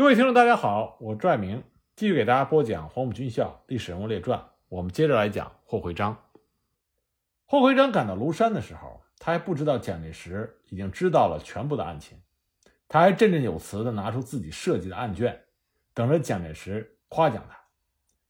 [0.00, 1.62] 各位听众，大家好，我拽明
[1.94, 4.38] 继续给大家播讲《黄埔军校历史人物列传》。
[4.70, 6.16] 我们接着来讲霍回章。
[7.44, 12.18] 霍回章赶到庐山的时候，他还不知道蒋介石已经知道了全部的案情，
[12.88, 15.38] 他还振振有词地拿出自己设计的案卷，
[15.92, 17.60] 等着蒋介石夸奖他。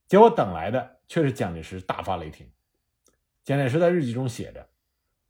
[0.08, 2.50] 结果等来的却是蒋介石大发雷霆。
[3.44, 4.66] 蒋介石在日记中写着：“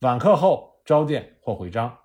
[0.00, 1.98] 晚课后召见霍回章，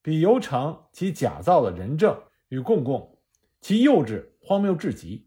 [0.00, 2.18] 比尤成其假造的人证
[2.48, 3.10] 与共供。”
[3.64, 5.26] 其幼稚荒谬至极，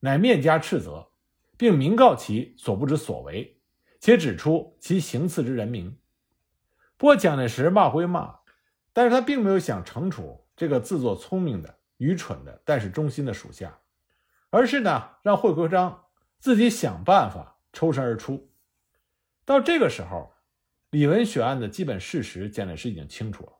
[0.00, 1.08] 乃面加斥责，
[1.56, 3.62] 并明告其所不知所为，
[3.98, 5.96] 且指出其行刺之人名。
[6.98, 8.40] 不过蒋介石骂归骂，
[8.92, 13.78] 但是他并没有想惩处这个自作聪明的、愚蠢的，但是忠心的属下，
[14.50, 16.04] 而是呢让惠国璋
[16.40, 18.50] 自己想办法抽身而出。
[19.46, 20.34] 到这个时候，
[20.90, 23.52] 李文选案的基本事实，蒋介石已经清楚了，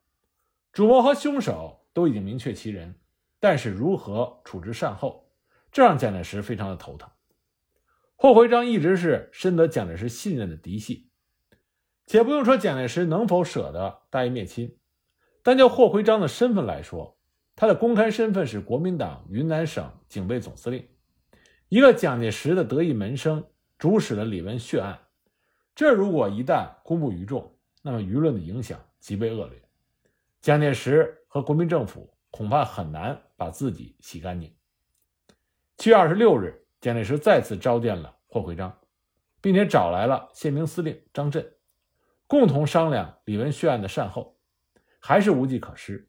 [0.70, 2.94] 主谋和凶手都已经明确其人。
[3.42, 5.28] 但是如何处置善后，
[5.72, 7.10] 这让蒋介石非常的头疼。
[8.14, 11.10] 霍回章一直是深得蒋介石信任的嫡系，
[12.06, 14.78] 且不用说蒋介石能否舍得大义灭亲，
[15.42, 17.18] 单就霍回章的身份来说，
[17.56, 20.88] 他的公开身份是国民党云南省警备总司令，
[21.68, 23.44] 一个蒋介石的得意门生，
[23.76, 24.96] 主使了李文血案。
[25.74, 29.60] 这如果一旦公布于众，那么舆论的影响极为恶劣，
[30.40, 32.08] 蒋介石和国民政府。
[32.32, 34.52] 恐怕很难把自己洗干净。
[35.76, 38.78] 七月二十六日，蒋介石再次召见了霍回章，
[39.42, 41.52] 并且找来了宪兵司令张震，
[42.26, 44.38] 共同商量李文血案的善后，
[44.98, 46.08] 还是无计可施，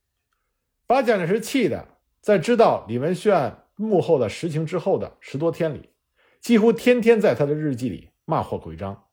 [0.87, 1.89] 把蒋介石气的，
[2.21, 5.89] 在知道李文血案幕后的实情之后的十多天里，
[6.39, 9.07] 几乎天天在他的日记里骂霍回章，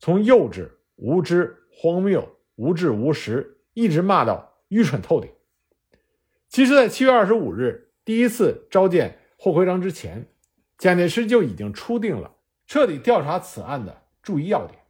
[0.00, 5.30] 从幼稚、无知、荒谬、无智、无识，一直骂到愚蠢透顶。
[6.50, 10.26] 其实，在七月二十五日第一次召见霍回章之前，
[10.76, 14.80] 蒋介石就已经初定了彻底调查此案的注意要点。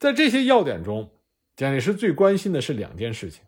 [0.00, 1.12] 在这些要点中，
[1.54, 3.44] 蒋介石最关心的是两件事情：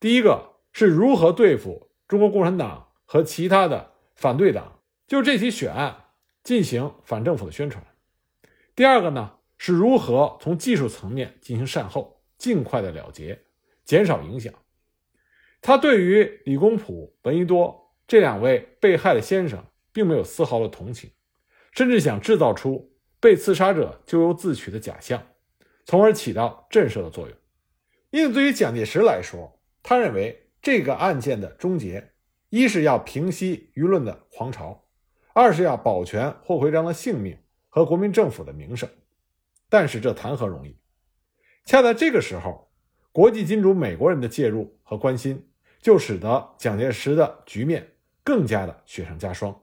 [0.00, 6.04] 第一个是如何对付中国共产党和其他的反对党，就这起血案
[6.42, 7.84] 进行反政府的宣传；
[8.74, 13.38] 第二个呢，是如何从技术层面进行善后，尽快的了结，
[13.84, 14.50] 减少影响。
[15.66, 21.10] 他对于李公朴、闻一多这两位被害的先生，并没有丝毫的同情，
[21.72, 25.20] 甚至想制造出被刺杀者咎由自取的假象，
[25.84, 27.36] 从而起到震慑的作用。
[28.10, 32.12] 因此，对于蒋介石来说，他认为这个案件的终结，
[32.50, 34.86] 一是要平息舆论的狂潮，
[35.34, 37.36] 二是要保全霍回章的性命
[37.68, 38.88] 和国民政府的名声。
[39.68, 40.78] 但是，这谈何容易？
[41.64, 42.70] 恰在这个时候，
[43.10, 45.44] 国际金主美国人的介入和关心。
[45.86, 47.92] 就使得蒋介石的局面
[48.24, 49.56] 更加的雪上加霜。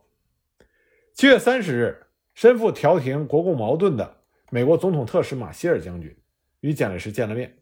[1.14, 6.18] 七月三十日，身负调停国共矛盾的美国总统特使马歇尔将军
[6.62, 7.58] 与蒋介石见了面，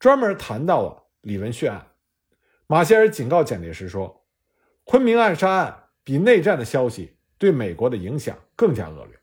[0.00, 1.86] 专门谈到了李文血案。
[2.66, 4.26] 马歇尔警告蒋介石说
[4.82, 9.16] ：“昆明暗杀案比内战的消息对美国的影响更加恶劣。”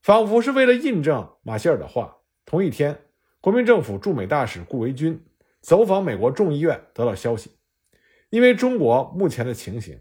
[0.00, 2.16] 仿佛是为了印证马歇尔的话，
[2.46, 2.98] 同一天，
[3.42, 5.22] 国民政府驻美大使顾维钧
[5.60, 7.50] 走访美国众议院，得到消息。
[8.36, 9.98] 因为中国目前的情形，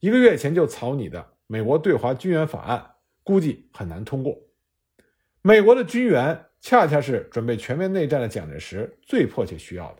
[0.00, 2.78] 一个月前就草拟的《美国对华军援法案》
[3.22, 4.38] 估计很难通过。
[5.42, 9.98] 美国的军援恰恰是准备全面内战的蒋介石最迫切需要的。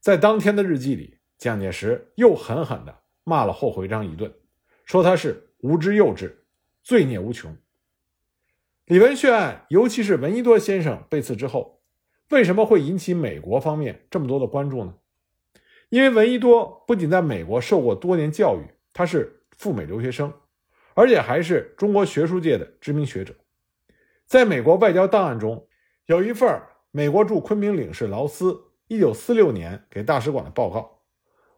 [0.00, 4.32] 在当天的日记里，蒋介石又狠狠地骂了霍回章一顿，
[4.86, 6.32] 说他是无知幼稚，
[6.82, 7.54] 罪孽无穷。
[8.86, 11.82] 李文血案，尤其是闻一多先生被刺之后，
[12.30, 14.94] 为什么会引起美国方面这么多的关注呢？
[15.96, 20.30] 因为闻一多不仅在美国受过多年教育，他是赴美留学生，
[20.92, 23.34] 而且还是中国学术界的知名学者。
[24.26, 25.66] 在美国外交档案中，
[26.04, 31.00] 有一份美国驻昆明领事劳斯1946年给大使馆的报告，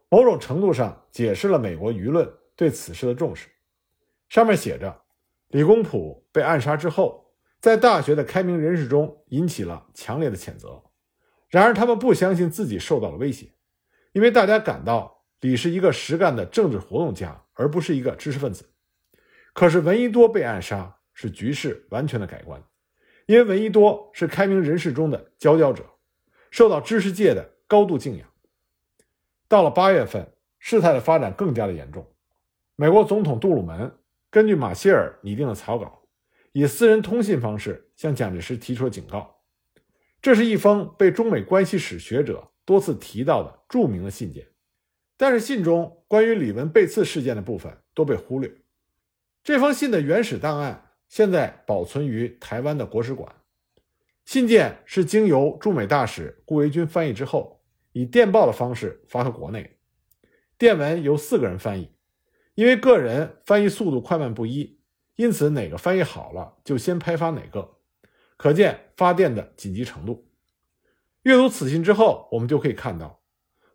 [0.07, 3.49] 某种程度上解释了美国舆论对此事的重视。
[4.29, 5.01] 上面写着，
[5.49, 10.81] 李公朴被暗杀之后，在大学的开明人士中引起了强烈的谴责。
[11.49, 13.49] 然而，他们不相信自己受到了威胁。
[14.11, 18.65] 因为大家感到李是一个实干的政治活动家，而不是一个知识分子。
[19.53, 22.61] 可是闻一多被暗杀，使局势完全的改观。
[23.25, 25.85] 因为闻一多是开明人士中的佼佼者，
[26.49, 28.27] 受到知识界的高度敬仰。
[29.47, 32.07] 到了八月份，事态的发展更加的严重。
[32.75, 33.95] 美国总统杜鲁门
[34.31, 36.01] 根据马歇尔拟定的草稿，
[36.51, 39.41] 以私人通信方式向蒋介石提出了警告。
[40.21, 42.49] 这是一封被中美关系史学者。
[42.69, 44.47] 多次提到的著名的信件，
[45.17, 48.57] 但是信中关于李文被刺事件的部分都被忽略。
[49.43, 53.33] 这封信的原始档案现在保存于台湾的国史馆。
[54.23, 59.79] 信件是经由驻美大使顾维钧翻译之后，以电报的方式发回国内。
[60.59, 61.91] 电文由四个人翻译，
[62.53, 64.79] 因为个人翻译速度快慢不一，
[65.15, 67.77] 因此哪个翻译好了就先拍发哪个，
[68.37, 70.28] 可见发电的紧急程度。
[71.23, 73.21] 阅读此信之后，我们就可以看到，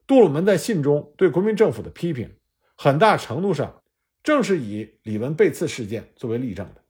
[0.07, 2.31] 杜鲁门在信中对国民政府的批评，
[2.77, 3.83] 很大程度上
[4.23, 6.83] 正是以李文被刺事件作为例证的。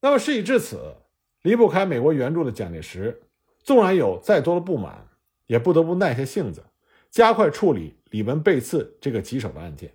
[0.00, 0.96] 那么事已至此。
[1.42, 3.22] 离不开美国援助的蒋介石，
[3.62, 5.06] 纵然有再多的不满，
[5.46, 6.64] 也不得不耐下性子，
[7.10, 9.94] 加快处理李文被刺这个棘手的案件。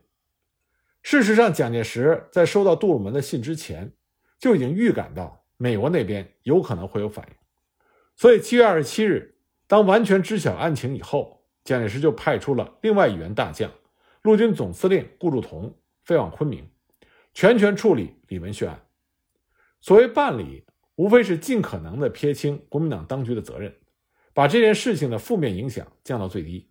[1.01, 3.91] 事实上，蒋介石在收到杜鲁门的信之前，
[4.39, 7.35] 就已经预感到美国那边有可能会有反应。
[8.15, 9.35] 所以，七月二十七日，
[9.67, 13.71] 当完全知晓案情以后，蒋介石就派出了另外一员大将，
[14.21, 16.69] 陆军总司令顾祝同飞往昆明，
[17.33, 18.85] 全权处理李文血案。
[19.81, 20.65] 所谓办理。
[20.95, 23.75] 无非是尽可能的撇清国民党当局的责任，
[24.31, 26.69] 把这件事情的负面影响降到最低。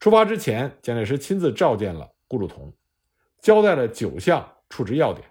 [0.00, 2.74] 出发之前，蒋介石亲自召见了顾祝同，
[3.42, 5.28] 交代了九项处置要点，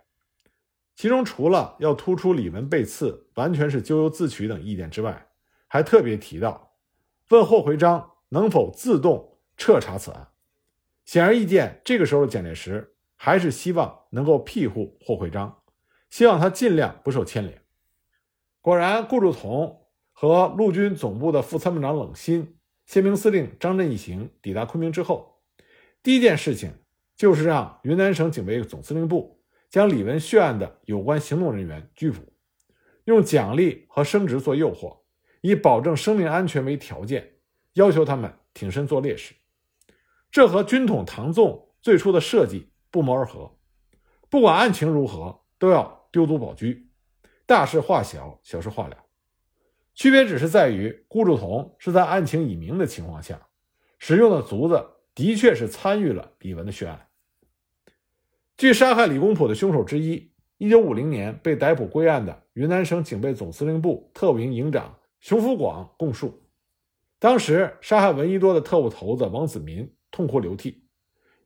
[0.95, 5.30] 其中除了要突出李文被刺完全是咎由自取等意见之外，
[5.73, 6.73] 还特别提到
[7.29, 10.27] 问霍回章能否自动彻查此案。
[11.05, 15.63] 显而易见，这个时候蒋介石还是希望能够庇护霍回章，
[16.09, 17.61] 希望他尽量不受牵连。
[18.59, 25.41] 果然，顾祝同和陆军总部的副参谋长冷心、宪兵司令张震一行抵达昆明之后，
[26.03, 26.73] 第一件事情
[27.15, 32.33] 就是让云南省警备总司令部将李文血案的有关行动人员拘捕，
[33.05, 34.97] 用奖励和升职做诱惑，
[35.41, 37.33] 以保证生命安全为条件，
[37.73, 39.33] 要求他们挺身做烈士。
[40.31, 43.57] 这和军统唐纵最初的设计不谋而合。
[44.29, 46.67] 不管案情如何，都要丢卒保车。
[47.45, 48.95] 大事化小，小事化了，
[49.93, 53.47] 区别只是在于顾祝同是在案情已明的情况下，
[53.99, 57.07] 使用的卒子的确是参与了李文的血案。
[58.55, 66.41] 据杀害李公朴的凶手之一，一九五零年被逮捕归案的云南省警备总司令部特务营营长熊福广供述，
[67.19, 70.83] 当时杀害闻一多的特务头子王子民痛哭流涕，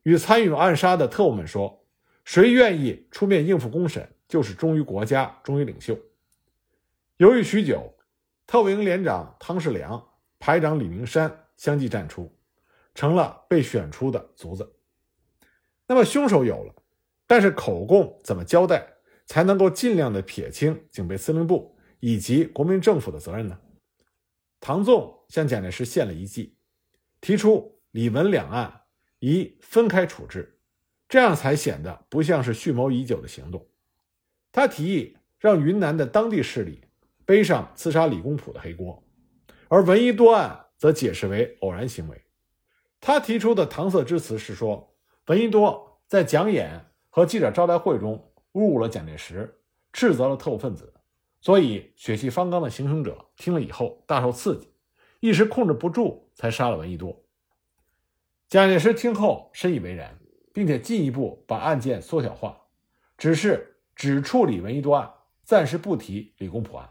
[0.04, 1.86] 与参与暗杀的特务们说
[2.24, 6.00] ：“谁愿意出面应付公审？”就是忠于国家，忠于领袖。
[7.18, 7.94] 犹豫许久，
[8.48, 10.02] 特务营连长汤世良、
[10.40, 12.34] 排长李明山相继站出，
[12.96, 14.74] 成了被选出的卒子。
[15.86, 16.74] 那么凶手有了，
[17.28, 18.88] 但是口供怎么交代，
[19.26, 23.60] 才能够尽量的撇清警备司令部以及国民政府的责任呢？
[24.68, 26.58] 唐纵向蒋介石献了一计，
[27.22, 28.82] 提出李文两案
[29.20, 30.58] 宜分开处置，
[31.08, 33.68] 这样才显得不像是蓄谋已久的行动。
[34.52, 36.82] 他提议让云南的当地势力
[37.26, 39.04] 背上刺杀李公朴的黑锅，
[39.68, 42.20] 而闻一多案则解释为偶然行为。
[43.00, 44.96] 他提出的搪塞之词是说，
[45.28, 49.60] 闻一多在讲演和记者招待会中侮辱了蒋介石，
[49.94, 50.92] 斥责了特务分子，
[51.46, 54.74] 所以血气方刚的行凶者听了以后大受刺激，
[55.20, 57.24] 一时控制不住，才杀了闻一多。
[58.48, 60.18] 蒋介石听后深以为然，
[60.52, 62.64] 并且进一步把案件缩小化，
[63.16, 63.74] 只是。
[63.96, 65.10] 只处理闻一多案，
[65.44, 66.90] 暂时不提李公朴案。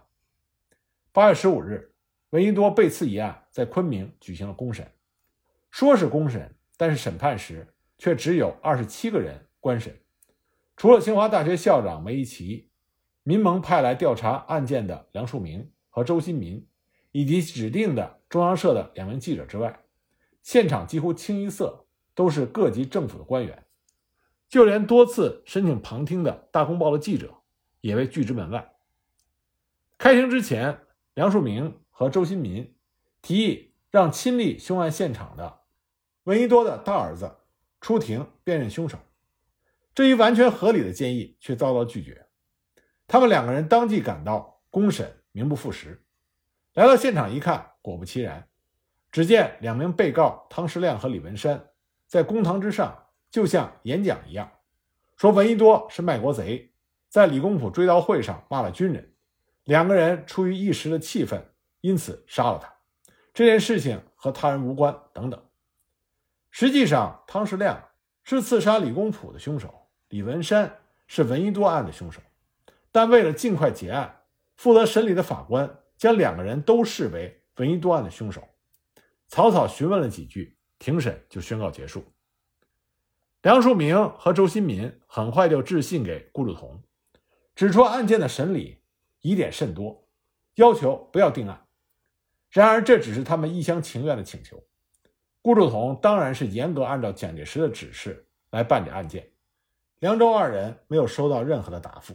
[1.13, 1.93] 八月十五日，
[2.31, 4.91] 闻一多被刺一案在昆明举行了公审。
[5.71, 10.01] 说是公审，但是审判时却只有二十七个人观审，
[10.79, 12.71] 除了清华大学校长梅贻琦、
[13.27, 16.67] 民盟派来调查案件的梁漱溟和周新民，
[17.11, 19.81] 以及指定的中央社的两名记者之外，
[20.43, 23.65] 现场几乎清一色都是各级政府的官员。
[24.47, 27.35] 就连多次申请旁听的大公报的记者
[27.81, 28.75] 也被拒之门外。
[29.97, 30.81] 开庭之前，
[31.15, 32.77] 梁漱溟和周新民
[33.23, 35.61] 提议让亲历凶案现场的
[36.25, 37.39] 闻一多的大儿子
[37.81, 38.99] 出庭辨认凶手，
[39.95, 42.24] 这一完全合理的建议却遭到拒绝。
[43.07, 46.05] 他们两个人当即赶到公审，名不副实。
[46.75, 48.49] 来到现场一看，果不其然，
[49.13, 51.71] 只见两名被告汤世亮和李文山
[52.07, 53.01] 在公堂之上。
[53.31, 54.49] 就像演讲一样，
[55.17, 56.73] 说闻一多是卖国贼，
[57.09, 59.13] 在李公朴追悼会上骂了军人，
[59.65, 61.45] 两个人出于一时的气愤，
[61.81, 62.73] 因此杀了他。
[63.33, 65.45] 这件事情和他人无关，等等。
[66.53, 67.89] 实际上，汤世亮
[68.23, 72.21] 是刺杀李公朴的凶手，李文山是闻一多案的凶手。
[72.95, 74.21] 但为了尽快结案，
[74.55, 78.49] 负责审理的法官将两个人都视为闻一多案的凶手，
[79.27, 80.57] 草草询问了几句。
[80.79, 82.05] 庭审就宣告结束。
[83.43, 86.83] 梁漱溟和周新民很快就致信给顾祝同，
[87.57, 88.83] 指出案件的审理
[89.23, 90.07] 疑点甚多，
[90.55, 91.67] 要求不要定案。
[92.51, 94.63] 然而，这只是他们一厢情愿的请求。
[95.43, 99.31] 顾祝同当然是严格按照蒋介石的指示来办理案件。
[99.99, 102.15] 凉州二人没有收到任何的答复。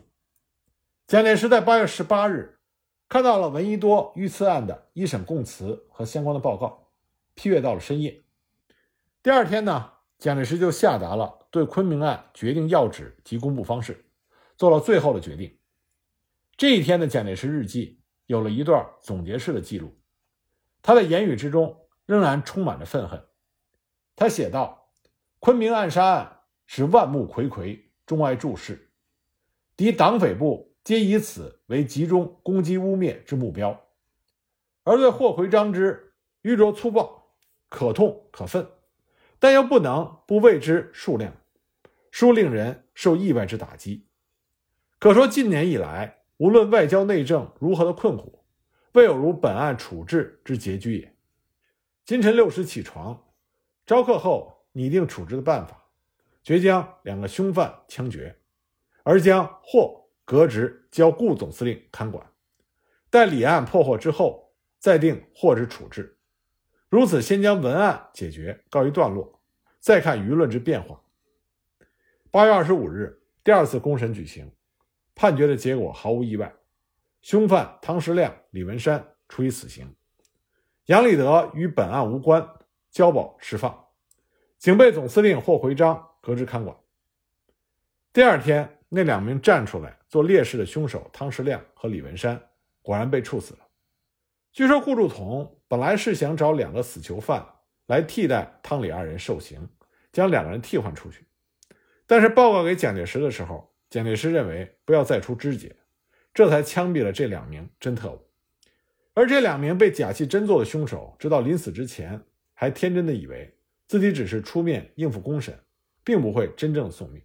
[1.10, 2.60] 蒋介石在八月十八日
[3.08, 6.92] 看到了闻一多遇刺案的一审供词和相关的报告，
[7.34, 8.22] 批阅到了深夜。
[9.24, 14.06] 第二天呢，蒋介石就下达了对昆明案决定要旨及公布方式，
[14.56, 15.58] 做了最后的决定。
[16.56, 20.00] 这一天的蒋介石日记有了一段总结式的记录。
[20.84, 23.25] 他的言语之中仍然充满着愤恨。
[24.16, 24.92] 他写道
[25.42, 28.92] ：“昆明暗杀案是万目睽睽，中外注视，
[29.75, 33.79] 敌党匪部皆以此为集中攻击污蔑之目标。
[34.81, 37.36] 而对霍奎章之愚拙粗暴，
[37.69, 38.67] 可痛可愤，
[39.38, 41.31] 但又不能不为之数量，
[42.10, 44.08] 殊令人受意外之打击。
[44.98, 48.43] 可说近年以来，无论外交内政如何的困苦。”
[48.93, 51.15] 未有如本案处置之拮据也。
[52.03, 53.27] 今晨六时起床，
[53.86, 55.86] 招课后拟定处置的办法，
[56.41, 58.36] 决将两个凶犯枪决，
[59.03, 59.99] 而将霍
[60.29, 62.24] 革职交顾总司令看管。
[63.09, 66.19] 待李案破获之后，再定或之处置。
[66.88, 69.41] 如此，先将文案解决告一段落，
[69.79, 71.01] 再看舆论之变化。
[72.29, 74.51] 八月二十五日，第二次公审举行，
[75.15, 76.53] 判决的结果毫无意外。
[77.24, 79.95] 凶犯汤世亮、李文山处以死刑，
[80.86, 82.48] 杨立德与本案无关，
[82.91, 83.88] 交保释放。
[84.59, 86.77] 警备总司令霍回章革职看管。
[88.13, 92.41] 第二天，那两名站出来做烈士的凶手汤世亮和李文山
[92.81, 93.60] 果然被处死了。
[94.51, 97.46] 据说顾祝同本来是想找两个死囚犯
[97.86, 99.69] 来替代汤李二人受刑，
[100.12, 101.25] 将两个人替换出去，
[102.08, 105.75] 但是报告给蒋介石的时候，蒋介石认为不要再出肢解。
[106.31, 108.27] 这才枪毙了这两名真特务，
[109.13, 112.22] 而这两名被假戏真做的凶手，直到临死之前，
[112.53, 113.55] 还天真的以为
[113.88, 115.60] 自己只是出面应付公审，
[116.03, 117.22] 并不会真正送命。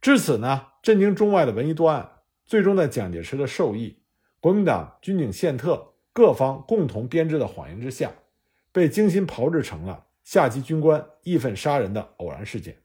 [0.00, 2.08] 至此呢，震惊中外的闻一多案，
[2.44, 3.98] 最终在蒋介石的授意、
[4.40, 8.12] 国民党军警宪特各方共同编织的谎言之下，
[8.70, 12.76] 被精心炮制成了下级军官义愤杀人的偶然事件，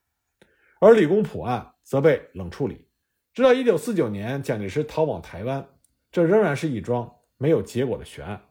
[0.80, 2.88] 而李公朴案则被冷处理。
[3.34, 5.68] 直到一九四九年，蒋介石逃往台湾，
[6.12, 8.42] 这仍然是一桩没有结果的悬案。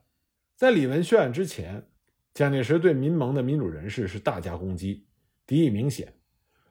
[0.56, 1.86] 在李文血案之前，
[2.32, 5.06] 蒋介石对民盟的民主人士是大加攻击，
[5.46, 6.14] 敌意明显，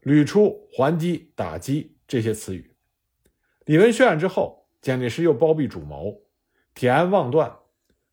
[0.02, 2.76] 屡出还击、打击这些词语。
[3.66, 6.22] 李文血案之后，蒋介石又包庇主谋，
[6.74, 7.58] 铁案妄断，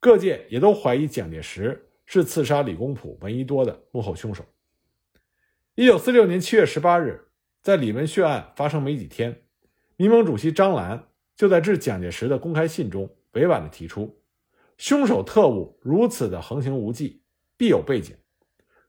[0.00, 4.45] 各界也都怀疑蒋介石是刺杀李公朴、闻一多的幕后凶手。
[5.75, 7.28] 一九四六年七月十八日，
[7.62, 9.43] 在李文血案发生没几天。
[9.97, 14.21] 民盟主席张澜就在致蒋介石的公开信中委婉地提出，
[14.76, 17.23] 凶手特务如此的横行无忌，
[17.57, 18.14] 必有背景。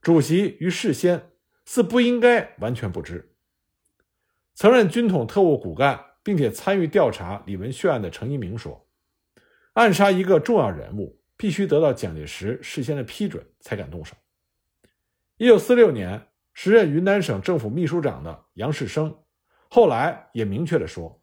[0.01, 1.31] 主席于事先
[1.67, 3.35] 似不应该完全不知。
[4.55, 8.87] 曾任军统特务骨干，并且参与调查李文血案的程一鸣说
[9.73, 14.15] ：“暗杀一个重要人物，必须得到蒋介石事先的批准才敢动手。”
[15.35, 19.13] 一九四六年，时任云南省政府秘书长的杨士生。
[19.69, 21.21] 后来也明确地说，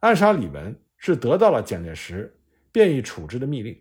[0.00, 2.40] 暗杀李文是得到了蒋介石
[2.72, 3.80] 便于处置的密令。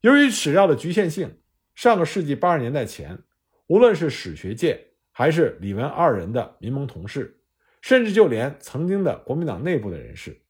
[0.00, 1.40] 由于史料的局限性，
[1.76, 3.20] 上个世纪八十年代前，
[3.66, 4.78] 无论是史学界
[5.12, 7.38] 还是李文二人的民盟同事，
[7.80, 10.40] 甚至就连曾经的国民党内部的人士，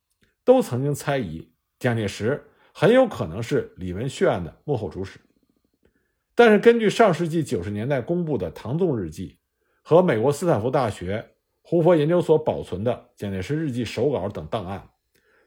[0.44, 5.18] 都曾经猜疑蒋介石很有可能是李文血案的幕后主使。
[6.34, 9.38] 但是，根据上世纪九十年代公布的唐纵日记
[9.82, 11.32] 和美国斯坦福大学。
[11.68, 14.88] 胡佛研究所保存的蒋介石日记手稿等档案，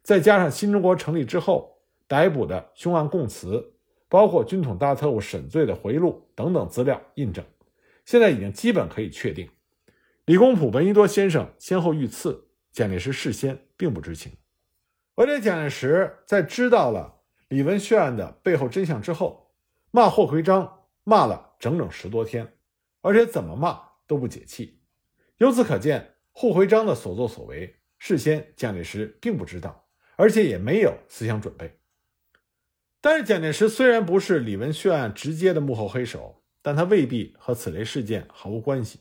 [0.03, 1.77] 再加上新中国成立之后
[2.09, 3.71] 逮捕的凶案供词，
[4.09, 7.41] 包括军统大特务沈醉的回忆录等等资料印证，
[8.09, 9.51] 现在已经基本可以确定，
[10.25, 14.31] 李公朴、闻一多先生先后遇刺，蒋介石事先并不知情。
[15.13, 19.51] 而且蒋介石在知道了李文血案的背后真相之后，
[19.91, 22.55] 骂霍奎章骂了整整十多天，
[23.01, 24.81] 而且怎么骂都不解气。
[25.37, 31.77] 由此可见，霍回章的所作所为，事先蒋介石并不知道，而且也没有思想准备。
[33.01, 38.99] 但是，蒋介石虽然不是李文血案直接的幕后黑手，但他未必和此类事件毫无关系。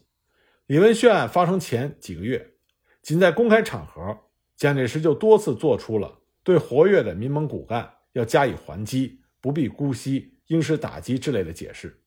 [0.67, 2.55] 李文血案发生前几个月，
[3.03, 4.19] 仅在公开场合，
[4.57, 12.03] 蒋介石就多次做出了对活跃的民盟骨干要加以还击、不必姑息、应施打击之类的解释。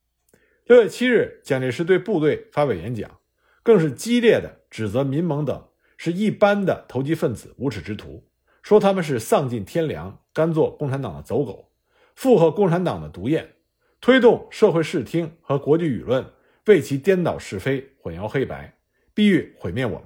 [0.65, 3.20] 六月七日，蒋介石对部队发表演讲，
[3.63, 5.67] 更是激烈的指责民盟等
[5.98, 8.27] 是一般的投机分子、无耻之徒，
[8.62, 11.72] 说他们是丧尽天良、甘做共产党的走狗，
[12.15, 13.55] 附和共产党的毒焰，
[14.01, 16.25] 推动社会视听和国际舆论
[16.65, 18.75] 为其颠倒是非、混淆黑白，
[19.13, 20.05] 必欲毁灭我们。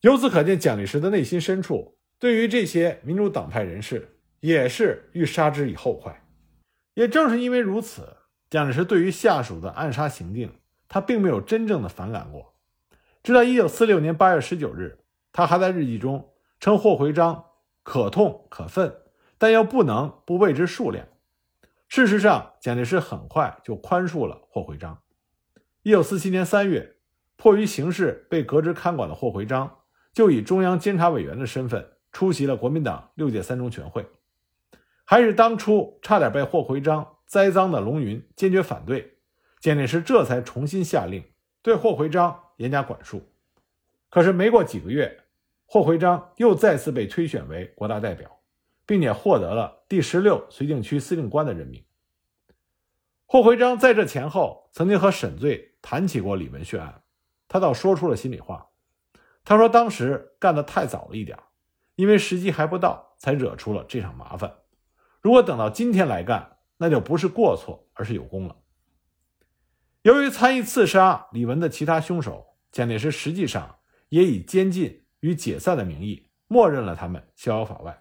[0.00, 6.26] 由此可见，蒋介石的内心深处对于这些民主党派人士也是欲杀之以后快。
[6.94, 8.16] 也正是因为如此，
[8.48, 10.50] 蒋介石对于下属的暗杀行径，
[10.88, 12.54] 他并没有真正的反感过。
[13.22, 14.98] 直到1946年8月19日，
[15.32, 17.44] 他还在日记中称霍回章
[17.82, 18.96] 可痛可愤，
[19.36, 21.06] 但又不能不为之数量。
[21.90, 25.02] 事实上，蒋介石很快就宽恕了霍回章。
[25.82, 26.94] 1947年3月，
[27.36, 29.78] 迫于形势被革职看管的霍回章。
[30.12, 34.06] 就以中央监察委员的身份出席了国民党六届三中全会，
[35.04, 39.18] 还是当初差点被霍回章栽赃的龙云坚决反对，
[39.60, 41.24] 蒋介石这才重新下令
[41.60, 43.32] 对霍回章严加管束。
[44.08, 45.24] 可是没过几个月，
[45.66, 48.39] 霍回章又再次被推选为国大代表，
[48.90, 51.84] 并且获得了第十六绥靖区司令官的任命。
[53.24, 57.04] 霍回章在这前后曾经和沈醉谈起过李文血案，
[57.46, 58.70] 他倒说出了心里话。
[59.44, 61.38] 他说：“当时干得太早了一点，
[61.94, 64.52] 因为时机还不到，才惹出了这场麻烦。
[65.20, 68.56] 如果等到今天来干，那就不是过错，而是有功了。”
[70.02, 73.78] 由于参与刺杀李文的其他凶手，蒋介石实际上
[74.08, 77.96] 也以监禁与解散的名义，默认了他们逍遥法外。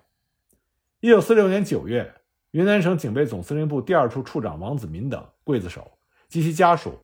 [1.02, 2.14] 一九四六年九月，
[2.52, 7.00] 云南省警备总司令部第二处处长王子民等刽子手及其家属，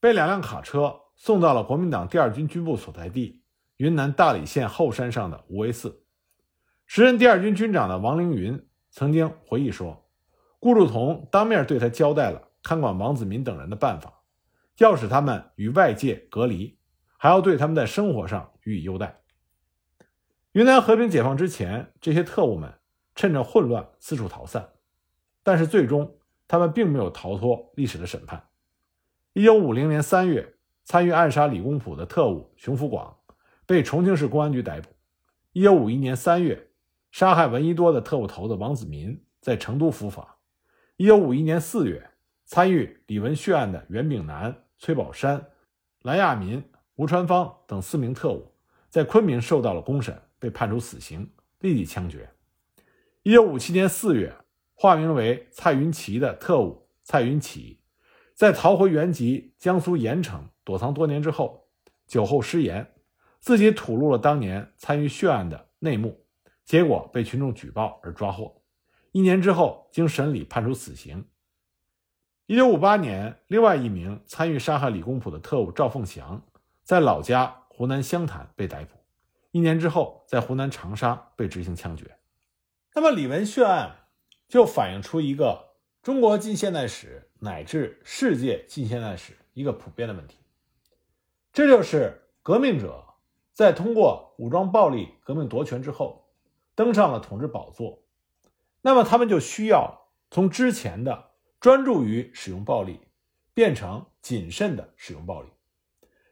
[0.00, 3.42] 被两辆卡车送到了国民党第二军军部所在地。
[3.76, 6.02] 云南大理县后山上的无为寺，
[6.86, 10.08] 时任第二军军长的王凌云曾经回忆说，
[10.58, 14.22] 顾祝同当面对他交代了看管王子民等人的办法，
[14.78, 16.78] 要使他们与外界隔离，
[17.18, 19.20] 还要对他们在生活上予以优待。
[20.52, 22.72] 云南和平解放之前，这些特务们
[23.16, 24.68] 趁着混乱四处逃散，
[25.42, 28.46] 但是最终他们并没有逃脱历史的审判。
[29.32, 33.16] 一九五零年三月，参与暗杀李公朴的特务熊福广。
[33.68, 34.90] 被重庆市公安局逮捕。
[35.50, 36.68] 一九五一年三月，
[37.10, 40.38] 杀害闻一多的特务头子王子民在成都伏法。
[40.96, 42.08] 一九五一年四月，
[42.44, 45.44] 参与李文血案的袁炳南、崔宝山、
[46.02, 46.62] 蓝亚民、
[46.94, 48.54] 吴传芳等四名特务
[48.88, 52.30] 在昆明受到了公审，被判处死刑，立即枪决。
[53.26, 54.36] 一九五七年四月，
[54.72, 57.80] 化名为蔡云奇的特务蔡云起，
[58.34, 61.66] 在逃回原籍江苏盐城躲藏多年之后，
[62.06, 62.94] 酒后失言。
[63.40, 66.24] 自己吐露了当年参与血案的内幕，
[66.64, 68.62] 结果被群众举报而抓获。
[69.10, 71.26] 一年之后，经审理判处死刑。
[72.46, 76.40] 一九五八年，另外一名参与杀害李公朴的特务赵凤祥，
[76.84, 78.96] 在老家湖南湘潭被逮捕。
[79.50, 82.16] 一年之后，在湖南长沙被执行枪决。
[82.96, 83.94] 那么，李文血案
[84.48, 90.38] 就反映出一个中国近现代史乃至世界近现代史一个普遍的问题，
[91.52, 93.04] 这就是革命者。
[93.52, 96.26] 在通过武装暴力革命夺权之后，
[96.74, 98.02] 登上了统治宝座，
[98.80, 103.00] 那么他们就需要从之前的专注于使用暴力，
[103.52, 105.48] 变成谨慎的使用暴力。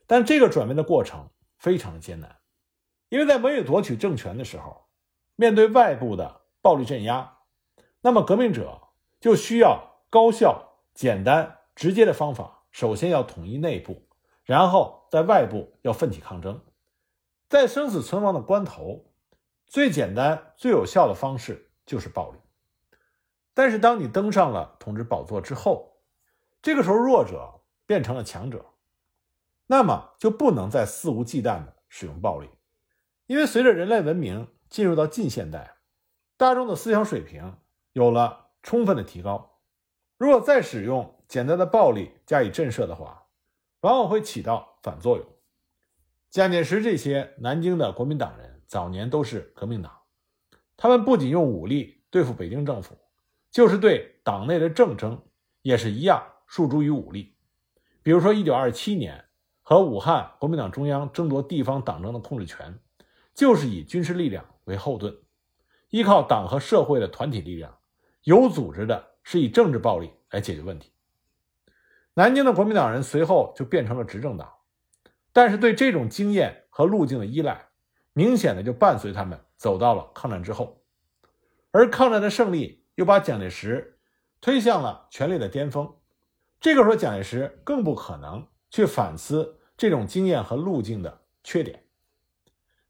[0.06, 2.36] 但这个转变的过程非常的艰难，
[3.10, 4.86] 因为在没有夺取政权的时候，
[5.36, 7.40] 面对外部的暴力镇压，
[8.00, 8.80] 那么革命者
[9.20, 14.08] 就需要高效、简单、直接的方法，首先要统一内部，
[14.44, 16.64] 然后在外部要奋起抗争。
[17.50, 19.04] 在生死存亡的关头，
[19.66, 22.38] 最简单、最有效的方式就是暴力。
[23.52, 25.98] 但是，当你登上了统治宝座之后，
[26.62, 28.64] 这个时候弱者变成了强者，
[29.66, 32.48] 那么就不能再肆无忌惮的使用暴力，
[33.26, 35.73] 因为随着人类文明进入到近现代，
[36.36, 37.56] 大众的思想水平
[37.92, 39.60] 有了充分的提高。
[40.18, 43.26] 如果再使用简单的暴力加以震慑的话，
[43.80, 45.26] 往往会起到反作用。
[46.30, 50.00] 蒋介石这些南京的国民党人早年都是革命党，
[50.76, 52.96] 他们不仅用武力对付北京政府，
[53.50, 55.22] 就是对党内的政争
[55.62, 57.36] 也是一样诉诸于武力。
[58.02, 59.24] 比如说，一九二七年
[59.62, 62.78] 和武汉国民党中央争夺地方党政的控制权，
[63.34, 65.16] 就是以军事力量为后盾，
[65.94, 67.78] 依靠党和社会的团体力量，
[68.24, 70.90] 有组织的是以政治暴力来解决问题。
[72.14, 74.52] 南京的国民党人随后就变成了执政党。
[75.32, 77.68] 但是对这种经验和路径的依赖，
[78.12, 80.82] 明显的就伴随他们走到了抗战之后，
[81.70, 84.00] 而抗战的胜利又把蒋介石
[84.40, 85.94] 推向了权力的巅峰，
[86.60, 91.84] 这个时候，蒋介石更不可能去反思这种经验和路径的缺点。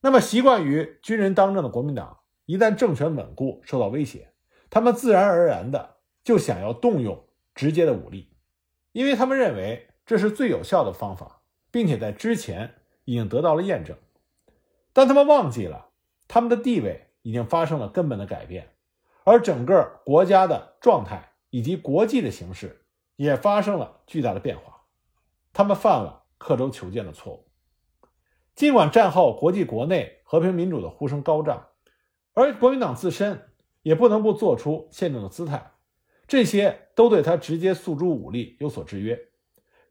[0.00, 4.32] 那么，习惯于军人当政的国民党，一旦政权稳固受到威胁，
[4.70, 8.30] 他们自然而然的就想要动用直接的武力，
[8.92, 13.96] 因为他们认为这是最有效的方法，并且在之前已经得到了验证。
[14.92, 15.90] 但他们忘记了，
[16.28, 18.74] 他们的地位已经发生了根本的改变，
[19.24, 22.80] 而整个国家的状态以及国际的形势。
[23.16, 24.86] 也发生了巨大的变化，
[25.52, 27.46] 他们犯了刻舟求剑的错误。
[28.56, 31.64] 尽管战后国际国内和平民主的呼声高涨，
[32.34, 33.48] 而国民党自身
[33.82, 35.72] 也不能不做出限定的姿态，
[36.28, 39.18] 这些都对他直接诉诸武力有所制约。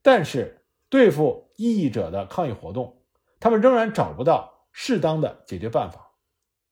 [0.01, 3.01] 但是对付异议者的抗议活动，
[3.39, 6.11] 他们仍然找不到适当的解决办法，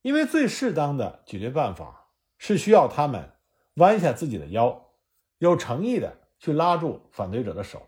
[0.03, 3.31] 因为最适当的解决办法是需要他们
[3.75, 4.91] 弯下自己的腰，
[5.39, 6.19] 有诚意的。
[6.43, 7.87] 去拉住反对者的手，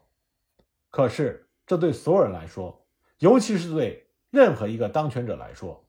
[0.92, 2.86] 可是这对所有人来说，
[3.18, 5.83] 尤其是对任何一个当权者来说，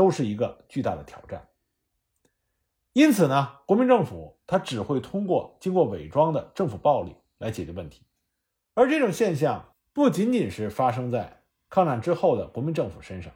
[0.00, 1.46] 都是一个巨大的挑战。
[2.94, 8.06] 因此呢，国民政府它只会通过经过伪装的政府暴力来解决问题，
[8.72, 13.30] 而这种现象不仅仅是发生在抗战之后的国民政府身上，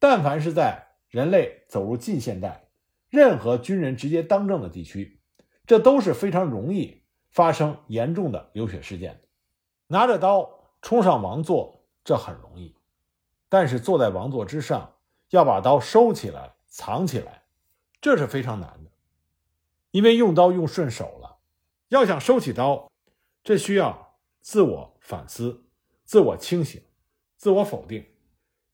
[0.00, 2.64] 但凡是在人类走入近现代，
[3.08, 5.20] 任何军人直接当政的地区，
[5.64, 6.98] 这都是非常容易。
[7.30, 9.20] 发生严重的流血事件，
[9.86, 10.48] 拿着刀
[10.80, 12.74] 冲上王座，这很容易；
[13.50, 14.94] 但是坐在王座之上，
[15.30, 17.42] 要把刀收起来、藏起来，
[18.00, 18.90] 这是非常难的。
[19.90, 21.38] 因为用刀用顺手了，
[21.88, 22.90] 要想收起刀，
[23.42, 25.64] 这需要自我反思、
[26.04, 26.82] 自我清醒、
[27.36, 28.06] 自我否定。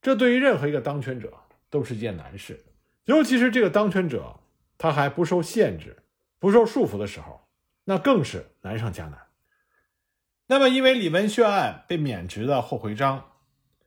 [0.03, 1.33] 这对于任何一个当权者
[1.71, 2.64] 都是一件难事，
[3.05, 4.40] 尤其是这个当权者
[4.77, 6.03] 他还不受限制、
[6.38, 7.43] 不受束缚的时候。
[7.87, 9.27] 那更是难上加难。
[10.47, 13.33] 那么，因为李文炫案被免职的霍回章，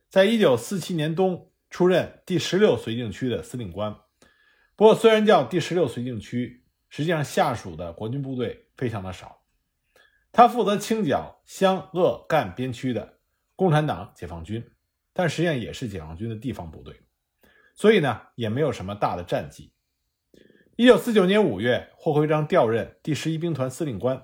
[0.08, 3.96] 在一九四七年冬出任第十六绥靖区的司令官。
[4.76, 9.42] 不过，虽然叫第十六绥靖区，实际上下属的国军部队非常的少。
[10.30, 13.18] 他负责清剿湘鄂赣边区的
[13.56, 14.70] 共产党解放军，
[15.12, 17.00] 但实际上也是解放军的地方部队，
[17.74, 19.72] 所以呢，也没有什么大的战绩。
[20.76, 24.22] 一九四九年五月，霍辉章调任第十一兵团司令官。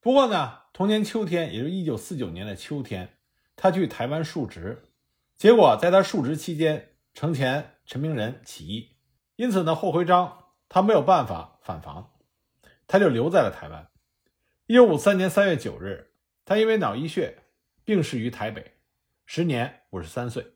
[0.00, 3.16] 不过呢，同年秋天，也就是一九四九年的秋天，
[3.56, 4.89] 他去台湾述职，
[5.40, 8.90] 结果在他述职期间，程前陈明仁起义，
[9.36, 12.12] 因此呢，霍辉章他没有办法返防，
[12.86, 13.88] 他就留在了台湾。
[14.66, 16.12] 一九五三年三月九日，
[16.44, 17.38] 他因为脑溢血
[17.86, 18.74] 病逝于台北，
[19.24, 20.46] 时年五十三岁。